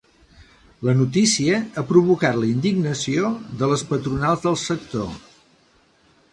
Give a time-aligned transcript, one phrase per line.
[0.87, 3.29] La notícia ha provocat la indignació
[3.63, 5.15] de les patronals del sector.